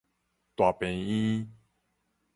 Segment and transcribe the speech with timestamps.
[0.55, 1.47] 大病院